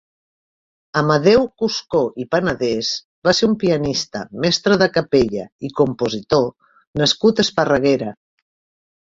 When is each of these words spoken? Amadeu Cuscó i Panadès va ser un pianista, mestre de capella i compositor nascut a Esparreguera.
Amadeu 1.01 1.43
Cuscó 1.63 2.01
i 2.23 2.25
Panadès 2.35 2.89
va 3.29 3.33
ser 3.41 3.49
un 3.49 3.53
pianista, 3.65 4.23
mestre 4.47 4.79
de 4.85 4.89
capella 4.97 5.45
i 5.71 5.73
compositor 5.83 6.49
nascut 7.05 7.45
a 7.45 7.47
Esparreguera. 7.47 8.11